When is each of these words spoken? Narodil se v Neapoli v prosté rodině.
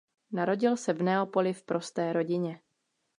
Narodil 0.31 0.77
se 0.77 0.93
v 0.93 1.01
Neapoli 1.03 1.53
v 1.53 1.63
prosté 1.63 2.13
rodině. 2.13 2.59